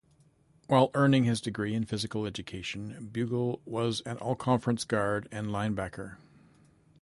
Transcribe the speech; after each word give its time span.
While 0.65 0.89
earning 0.95 1.25
his 1.25 1.41
degree 1.41 1.75
in 1.75 1.85
physical 1.85 2.25
education, 2.25 3.09
Bugel 3.13 3.61
was 3.65 4.01
an 4.03 4.17
all-conference 4.17 4.83
guard 4.85 5.27
and 5.31 5.49
linebacker. 5.49 6.17